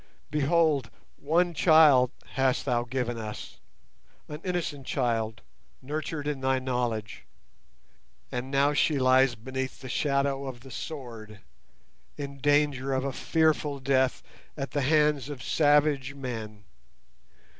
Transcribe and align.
Behold, 0.31 0.89
one 1.17 1.53
child 1.53 2.09
hast 2.33 2.65
Thou 2.65 2.83
given 2.85 3.19
us—an 3.19 4.41
innocent 4.43 4.87
child, 4.87 5.41
nurtured 5.79 6.27
in 6.27 6.41
Thy 6.41 6.57
knowledge—and 6.57 8.49
now 8.49 8.73
she 8.73 8.97
lies 8.97 9.35
beneath 9.35 9.79
the 9.81 9.89
shadow 9.89 10.47
of 10.47 10.61
the 10.61 10.71
sword, 10.71 11.41
in 12.17 12.39
danger 12.39 12.93
of 12.93 13.03
a 13.05 13.13
fearful 13.13 13.79
death 13.79 14.23
at 14.57 14.71
the 14.71 14.81
hands 14.81 15.29
of 15.29 15.43
savage 15.43 16.15
men. 16.15 16.63